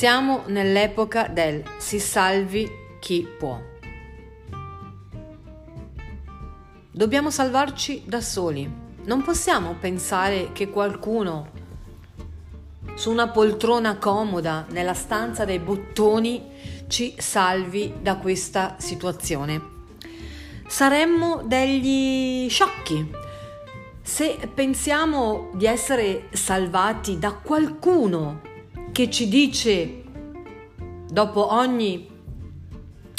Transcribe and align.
Siamo 0.00 0.44
nell'epoca 0.46 1.28
del 1.28 1.62
si 1.76 2.00
salvi 2.00 2.66
chi 3.00 3.28
può. 3.38 3.60
Dobbiamo 6.90 7.30
salvarci 7.30 8.04
da 8.06 8.22
soli. 8.22 8.66
Non 9.04 9.20
possiamo 9.20 9.74
pensare 9.78 10.52
che 10.52 10.70
qualcuno 10.70 11.50
su 12.94 13.10
una 13.10 13.28
poltrona 13.28 13.98
comoda 13.98 14.64
nella 14.70 14.94
stanza 14.94 15.44
dei 15.44 15.58
bottoni 15.58 16.46
ci 16.88 17.14
salvi 17.18 17.96
da 18.00 18.16
questa 18.16 18.76
situazione. 18.78 19.60
Saremmo 20.66 21.42
degli 21.44 22.48
sciocchi 22.48 23.06
se 24.00 24.48
pensiamo 24.54 25.50
di 25.52 25.66
essere 25.66 26.28
salvati 26.32 27.18
da 27.18 27.32
qualcuno 27.34 28.48
che 28.92 29.10
ci 29.10 29.28
dice 29.28 30.02
dopo 31.10 31.52
ogni 31.52 32.08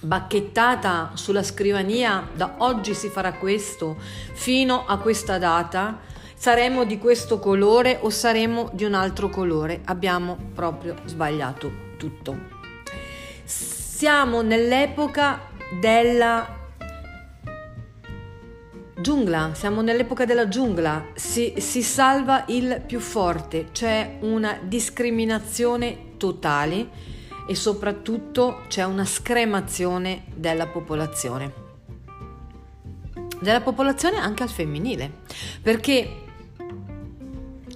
bacchettata 0.00 1.12
sulla 1.14 1.42
scrivania 1.42 2.28
da 2.34 2.56
oggi 2.58 2.94
si 2.94 3.08
farà 3.08 3.32
questo 3.34 3.96
fino 4.34 4.84
a 4.86 4.98
questa 4.98 5.38
data 5.38 5.98
saremo 6.34 6.84
di 6.84 6.98
questo 6.98 7.38
colore 7.38 7.98
o 8.02 8.10
saremo 8.10 8.70
di 8.72 8.84
un 8.84 8.94
altro 8.94 9.28
colore? 9.28 9.80
Abbiamo 9.86 10.36
proprio 10.54 10.94
sbagliato 11.04 11.70
tutto. 11.96 12.54
Siamo 13.44 14.42
nell'epoca 14.42 15.48
della 15.80 16.55
giungla, 19.06 19.52
siamo 19.54 19.82
nell'epoca 19.82 20.24
della 20.24 20.48
giungla, 20.48 21.10
si, 21.14 21.54
si 21.58 21.80
salva 21.80 22.42
il 22.48 22.82
più 22.84 22.98
forte, 22.98 23.68
c'è 23.70 24.16
una 24.22 24.58
discriminazione 24.60 26.16
totale 26.16 26.88
e 27.46 27.54
soprattutto 27.54 28.62
c'è 28.66 28.82
una 28.82 29.04
scremazione 29.04 30.24
della 30.34 30.66
popolazione. 30.66 31.52
Della 33.38 33.60
popolazione 33.60 34.16
anche 34.16 34.42
al 34.42 34.48
femminile, 34.48 35.08
perché 35.62 36.22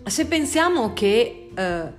se 0.02 0.26
pensiamo 0.26 0.92
che 0.92 1.50
eh, 1.54 1.92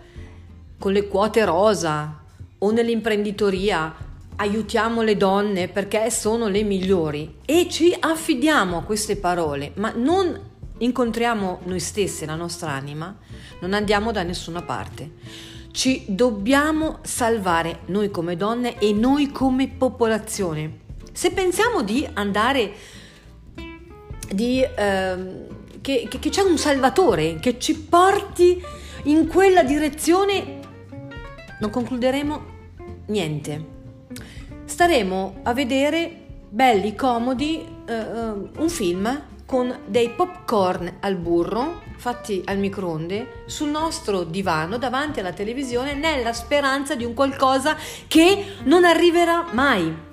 con 0.78 0.92
le 0.92 1.08
quote 1.08 1.46
rosa 1.46 2.22
o 2.58 2.72
nell'imprenditoria 2.72 3.96
aiutiamo 4.42 5.04
le 5.04 5.18
donne 5.18 5.68
perché 5.68 6.10
sono 6.10 6.48
le 6.48 6.64
migliori 6.64 7.36
e 7.46 7.68
ci 7.70 7.96
affidiamo 7.98 8.80
a 8.80 8.84
queste 8.84 9.16
parole, 9.16 9.72
ma 9.76 9.94
non 9.96 10.50
incontriamo 10.80 11.60
noi 11.66 11.80
stessi, 11.80 12.26
la 12.26 12.34
nostra 12.34 12.72
anima, 12.72 13.16
non 13.60 13.74
andiamo 13.74 14.12
da 14.12 14.24
nessuna 14.24 14.64
parte. 14.64 15.12
Ci 15.72 16.06
dobbiamo 16.08 16.98
salvare 17.04 17.82
noi 17.86 18.10
come 18.10 18.36
donne 18.36 18.80
e 18.80 18.92
noi 18.94 19.32
come 19.32 19.68
popolazione. 19.68 20.80
Se 21.14 21.32
pensiamo 21.32 21.84
di 21.84 22.08
andare, 22.12 22.74
di, 24.32 24.60
eh, 24.62 25.16
che, 25.82 26.08
che, 26.10 26.20
che 26.20 26.30
c'è 26.30 26.42
un 26.42 26.58
salvatore 26.58 27.36
che 27.36 27.60
ci 27.60 27.78
porti 27.78 28.62
in 29.04 29.28
quella 29.28 29.64
direzione, 29.64 30.60
non 31.60 31.70
concluderemo 31.70 32.46
niente 33.06 33.80
staremo 34.72 35.42
a 35.44 35.54
vedere 35.54 36.28
belli, 36.48 36.96
comodi, 36.96 37.62
eh, 37.86 37.94
eh, 37.94 38.32
un 38.58 38.70
film 38.70 39.24
con 39.46 39.82
dei 39.86 40.12
popcorn 40.12 41.00
al 41.02 41.18
burro 41.18 41.82
fatti 41.98 42.42
al 42.46 42.58
microonde 42.58 43.44
sul 43.48 43.68
nostro 43.68 44.24
divano 44.24 44.78
davanti 44.78 45.20
alla 45.20 45.34
televisione 45.34 45.94
nella 45.94 46.32
speranza 46.32 46.96
di 46.96 47.04
un 47.04 47.14
qualcosa 47.14 47.76
che 48.08 48.46
non 48.64 48.86
arriverà 48.86 49.48
mai. 49.52 50.10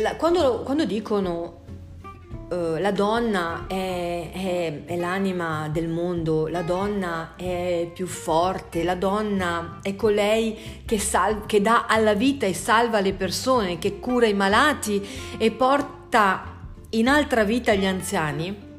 La, 0.00 0.16
quando, 0.16 0.62
quando 0.62 0.86
dicono 0.86 1.61
eh, 2.52 2.80
la 2.80 2.90
donna 2.90 3.64
è, 3.66 4.30
è, 4.30 4.84
è, 4.84 4.96
l'anima 4.96 5.70
del 5.72 5.88
mondo, 5.88 6.48
la 6.48 6.60
donna 6.60 7.32
è 7.34 7.90
più 7.94 8.06
forte, 8.06 8.84
la 8.84 8.94
donna 8.94 9.78
è 9.80 9.96
colei 9.96 10.82
che, 10.84 10.98
sal- 10.98 11.46
che 11.46 11.62
dà 11.62 11.86
alla 11.86 12.12
vita 12.12 12.44
e 12.44 12.52
salva 12.52 13.00
le 13.00 13.14
persone, 13.14 13.78
che 13.78 13.98
cura 13.98 14.26
i 14.26 14.34
malati 14.34 15.02
e 15.38 15.50
porta 15.50 16.44
in 16.90 17.08
altra 17.08 17.42
vita 17.44 17.72
gli 17.72 17.86
anziani. 17.86 18.70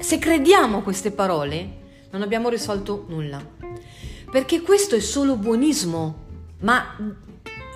Se 0.00 0.18
crediamo 0.18 0.78
a 0.78 0.82
queste 0.82 1.12
parole, 1.12 1.78
non 2.10 2.22
abbiamo 2.22 2.48
risolto 2.48 3.04
nulla. 3.06 3.40
Perché 4.32 4.62
questo 4.62 4.96
è 4.96 5.00
solo 5.00 5.36
buonismo, 5.36 6.24
ma 6.62 6.96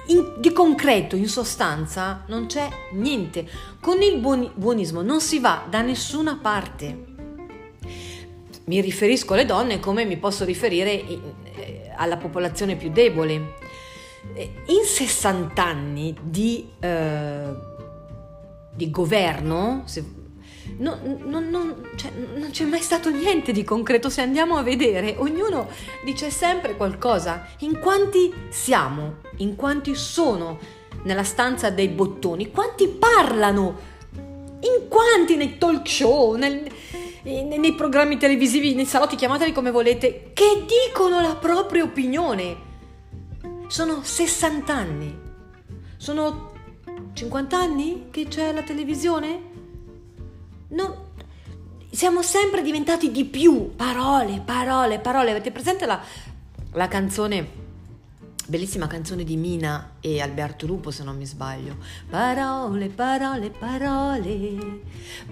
in, 0.06 0.34
di 0.38 0.52
concreto, 0.52 1.16
in 1.16 1.28
sostanza, 1.28 2.24
non 2.26 2.46
c'è 2.46 2.68
niente. 2.92 3.48
Con 3.80 4.02
il 4.02 4.18
buoni, 4.18 4.50
buonismo 4.54 5.02
non 5.02 5.20
si 5.20 5.38
va 5.38 5.66
da 5.68 5.82
nessuna 5.82 6.38
parte. 6.40 7.04
Mi 8.64 8.80
riferisco 8.80 9.34
alle 9.34 9.44
donne 9.44 9.78
come 9.80 10.04
mi 10.04 10.16
posso 10.16 10.44
riferire 10.44 10.92
in, 10.92 11.20
eh, 11.56 11.92
alla 11.94 12.16
popolazione 12.16 12.76
più 12.76 12.90
debole. 12.90 13.54
Eh, 14.34 14.52
in 14.66 14.84
60 14.84 15.64
anni 15.64 16.16
di, 16.20 16.68
eh, 16.80 17.54
di 18.74 18.90
governo, 18.90 19.82
se 19.86 20.15
non, 20.78 21.22
non, 21.24 21.88
cioè, 21.96 22.10
non, 22.34 22.50
c'è 22.50 22.64
mai 22.64 22.80
stato 22.80 23.10
niente 23.10 23.52
di 23.52 23.64
concreto. 23.64 24.10
Se 24.10 24.20
andiamo 24.20 24.56
a 24.56 24.62
vedere, 24.62 25.14
ognuno 25.18 25.68
dice 26.04 26.30
sempre 26.30 26.76
qualcosa. 26.76 27.46
In 27.60 27.78
quanti 27.78 28.32
siamo? 28.48 29.16
In 29.38 29.56
quanti 29.56 29.94
sono 29.94 30.58
nella 31.04 31.24
stanza 31.24 31.70
dei 31.70 31.88
bottoni? 31.88 32.50
Quanti 32.50 32.88
parlano? 32.88 33.94
In 34.60 34.88
quanti 34.88 35.36
nei 35.36 35.58
talk 35.58 35.88
show, 35.88 36.34
nel, 36.34 36.66
nei, 37.22 37.44
nei 37.44 37.74
programmi 37.74 38.16
televisivi, 38.18 38.74
nei 38.74 38.86
salotti, 38.86 39.16
chiamateli 39.16 39.52
come 39.52 39.70
volete, 39.70 40.30
che 40.32 40.64
dicono 40.66 41.20
la 41.20 41.36
propria 41.36 41.84
opinione? 41.84 42.64
Sono 43.68 44.00
60 44.02 44.74
anni. 44.74 45.18
Sono 45.96 46.52
50 47.14 47.56
anni 47.56 48.06
che 48.10 48.28
c'è 48.28 48.52
la 48.52 48.62
televisione? 48.62 49.54
No, 50.68 51.06
siamo 51.90 52.22
sempre 52.22 52.62
diventati 52.62 53.10
di 53.10 53.24
più. 53.24 53.74
Parole, 53.76 54.42
parole, 54.44 54.98
parole. 54.98 55.30
Avete 55.30 55.50
presente 55.50 55.86
la, 55.86 56.00
la 56.72 56.88
canzone? 56.88 57.64
Bellissima 58.48 58.86
canzone 58.86 59.24
di 59.24 59.36
Mina 59.36 59.94
e 60.00 60.20
Alberto 60.20 60.66
Lupo, 60.66 60.92
se 60.92 61.02
non 61.02 61.16
mi 61.16 61.26
sbaglio. 61.26 61.78
Parole, 62.08 62.88
parole, 62.88 63.50
parole. 63.50 64.80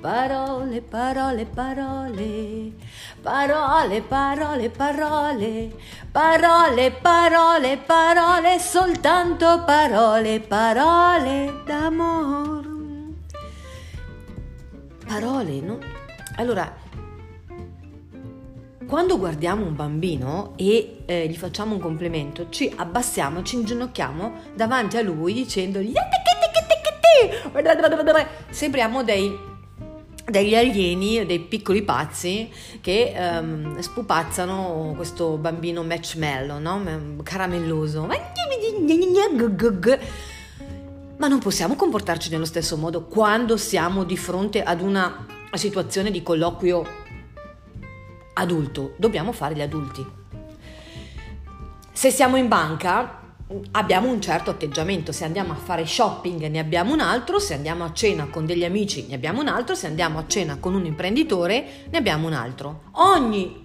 Parole, 0.00 0.80
parole, 0.80 1.44
parole. 1.46 2.72
Parole, 3.22 4.02
parole, 4.02 4.68
parole. 4.70 5.76
Parole, 6.10 6.90
parole, 6.90 7.76
parole. 7.76 8.58
Soltanto 8.58 9.62
parole, 9.64 10.40
parole 10.40 11.62
d'amore 11.64 12.73
parole, 15.04 15.60
no? 15.60 15.78
Allora, 16.36 16.74
quando 18.86 19.18
guardiamo 19.18 19.64
un 19.64 19.74
bambino 19.74 20.52
e 20.56 21.02
eh, 21.06 21.26
gli 21.26 21.36
facciamo 21.36 21.74
un 21.74 21.80
complimento, 21.80 22.48
ci 22.50 22.72
abbassiamo, 22.74 23.42
ci 23.42 23.56
inginocchiamo 23.56 24.32
davanti 24.54 24.96
a 24.96 25.02
lui 25.02 25.32
dicendogli 25.32 25.94
sembriamo 28.50 29.02
dei, 29.02 29.36
degli 30.24 30.54
alieni, 30.54 31.24
dei 31.26 31.40
piccoli 31.40 31.82
pazzi 31.82 32.50
che 32.80 33.14
um, 33.16 33.78
spupazzano 33.78 34.92
questo 34.96 35.36
bambino 35.38 35.82
matchmello, 35.82 36.58
no? 36.58 36.82
caramelloso 37.22 38.08
ma 41.24 41.30
non 41.30 41.38
possiamo 41.38 41.74
comportarci 41.74 42.28
nello 42.28 42.44
stesso 42.44 42.76
modo 42.76 43.06
quando 43.06 43.56
siamo 43.56 44.04
di 44.04 44.14
fronte 44.14 44.62
ad 44.62 44.82
una 44.82 45.26
situazione 45.54 46.10
di 46.10 46.22
colloquio 46.22 46.86
adulto. 48.34 48.92
Dobbiamo 48.98 49.32
fare 49.32 49.54
gli 49.54 49.62
adulti. 49.62 50.06
Se 51.90 52.10
siamo 52.10 52.36
in 52.36 52.46
banca 52.46 53.22
abbiamo 53.70 54.10
un 54.10 54.20
certo 54.20 54.50
atteggiamento, 54.50 55.12
se 55.12 55.24
andiamo 55.24 55.52
a 55.52 55.56
fare 55.56 55.86
shopping 55.86 56.46
ne 56.48 56.58
abbiamo 56.58 56.92
un 56.92 57.00
altro, 57.00 57.38
se 57.38 57.54
andiamo 57.54 57.84
a 57.84 57.94
cena 57.94 58.26
con 58.26 58.44
degli 58.44 58.64
amici 58.64 59.06
ne 59.08 59.14
abbiamo 59.14 59.40
un 59.40 59.48
altro, 59.48 59.74
se 59.74 59.86
andiamo 59.86 60.18
a 60.18 60.26
cena 60.26 60.58
con 60.58 60.74
un 60.74 60.84
imprenditore 60.84 61.86
ne 61.88 61.96
abbiamo 61.96 62.26
un 62.26 62.34
altro. 62.34 62.82
Ogni 62.96 63.63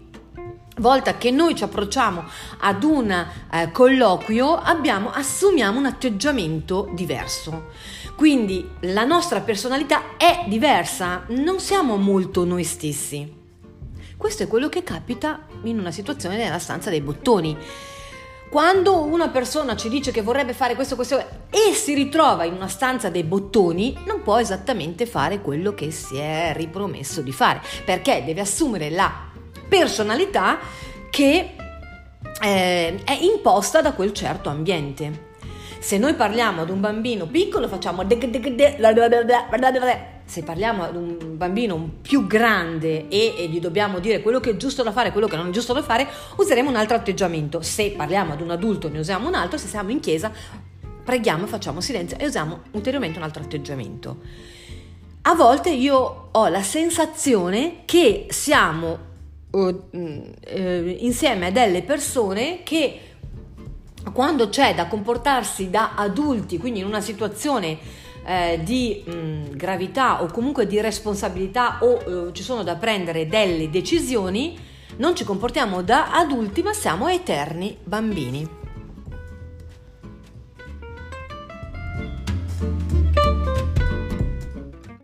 volta 0.79 1.17
che 1.17 1.31
noi 1.31 1.55
ci 1.55 1.63
approcciamo 1.63 2.23
ad 2.59 2.83
un 2.83 3.11
eh, 3.11 3.71
colloquio 3.71 4.55
abbiamo, 4.55 5.11
assumiamo 5.11 5.77
un 5.77 5.85
atteggiamento 5.85 6.89
diverso. 6.93 7.67
Quindi 8.15 8.67
la 8.81 9.05
nostra 9.05 9.41
personalità 9.41 10.17
è 10.17 10.45
diversa, 10.47 11.23
non 11.29 11.59
siamo 11.59 11.95
molto 11.95 12.43
noi 12.43 12.63
stessi. 12.63 13.37
Questo 14.17 14.43
è 14.43 14.47
quello 14.47 14.67
che 14.67 14.83
capita 14.83 15.45
in 15.63 15.79
una 15.79 15.91
situazione 15.91 16.35
nella 16.35 16.59
stanza 16.59 16.89
dei 16.89 16.99
bottoni. 16.99 17.57
Quando 18.49 19.03
una 19.03 19.29
persona 19.29 19.75
ci 19.75 19.89
dice 19.89 20.11
che 20.11 20.23
vorrebbe 20.23 20.53
fare 20.53 20.75
questo, 20.75 20.95
questo 20.95 21.17
e 21.49 21.73
si 21.73 21.93
ritrova 21.93 22.43
in 22.43 22.53
una 22.53 22.67
stanza 22.67 23.09
dei 23.09 23.23
bottoni, 23.23 23.95
non 24.05 24.23
può 24.23 24.39
esattamente 24.39 25.05
fare 25.05 25.39
quello 25.39 25.73
che 25.73 25.91
si 25.91 26.17
è 26.17 26.51
ripromesso 26.55 27.21
di 27.21 27.31
fare, 27.31 27.61
perché 27.85 28.23
deve 28.25 28.41
assumere 28.41 28.89
la 28.89 29.29
personalità 29.69 30.59
che 31.09 31.55
eh, 32.41 33.03
è 33.03 33.17
imposta 33.21 33.81
da 33.81 33.93
quel 33.93 34.11
certo 34.11 34.49
ambiente. 34.49 35.27
Se 35.79 35.97
noi 35.97 36.13
parliamo 36.15 36.63
ad 36.63 36.69
un 36.69 36.81
bambino 36.81 37.25
piccolo 37.25 37.69
facciamo 37.69 38.05
se 40.25 40.43
parliamo 40.43 40.83
ad 40.83 40.95
un 40.95 41.37
bambino 41.37 41.89
più 42.01 42.27
grande 42.27 43.07
e, 43.07 43.33
e, 43.37 43.47
gli 43.47 43.59
dobbiamo 43.59 43.99
dire 43.99 44.21
quello 44.21 44.39
che 44.39 44.51
è 44.51 44.57
giusto 44.57 44.83
da 44.83 44.91
fare 44.91 45.07
e 45.07 45.11
quello 45.11 45.27
che 45.27 45.37
non 45.37 45.47
è 45.47 45.51
giusto 45.51 45.73
da 45.73 45.81
fare, 45.81 46.07
useremo 46.35 46.69
un 46.69 46.75
altro 46.75 46.97
atteggiamento. 46.97 47.61
Se 47.61 47.91
parliamo 47.91 48.33
ad 48.33 48.41
un 48.41 48.51
adulto 48.51 48.89
ne 48.89 48.99
usiamo 48.99 49.27
un 49.27 49.33
altro, 49.33 49.57
se 49.57 49.67
siamo 49.67 49.89
in 49.89 49.99
chiesa 49.99 50.31
preghiamo, 51.03 51.47
facciamo 51.47 51.81
silenzio 51.81 52.17
e 52.19 52.27
usiamo 52.27 52.59
ulteriormente 52.71 53.17
un 53.17 53.23
altro 53.23 53.41
atteggiamento. 53.41 54.17
A 55.23 55.33
volte 55.33 55.71
io 55.71 56.29
ho 56.31 56.47
la 56.47 56.61
sensazione 56.61 57.81
che 57.85 58.27
siamo 58.29 59.07
insieme 59.51 61.47
a 61.47 61.51
delle 61.51 61.81
persone 61.81 62.61
che 62.63 62.99
quando 64.13 64.49
c'è 64.49 64.75
da 64.75 64.87
comportarsi 64.87 65.69
da 65.69 65.93
adulti, 65.95 66.57
quindi 66.57 66.79
in 66.79 66.85
una 66.85 67.01
situazione 67.01 67.77
eh, 68.25 68.59
di 68.63 69.03
mh, 69.05 69.55
gravità 69.55 70.21
o 70.21 70.27
comunque 70.27 70.67
di 70.67 70.79
responsabilità 70.79 71.79
o 71.81 72.27
eh, 72.29 72.33
ci 72.33 72.43
sono 72.43 72.63
da 72.63 72.75
prendere 72.75 73.27
delle 73.27 73.69
decisioni, 73.69 74.57
non 74.97 75.15
ci 75.15 75.23
comportiamo 75.23 75.81
da 75.81 76.11
adulti 76.11 76.61
ma 76.61 76.73
siamo 76.73 77.07
eterni 77.07 77.77
bambini. 77.83 78.58